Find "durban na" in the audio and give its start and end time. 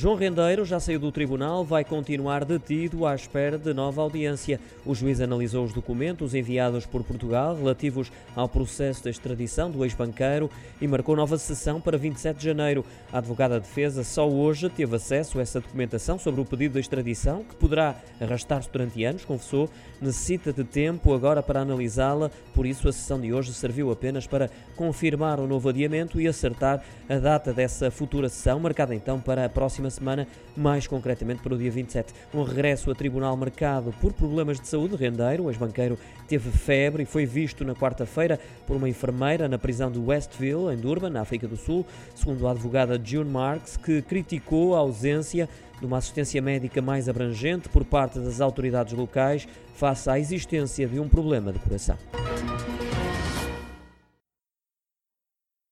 40.76-41.20